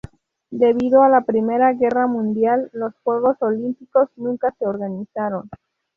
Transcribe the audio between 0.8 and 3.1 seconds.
a la Primera Guerra Mundial, los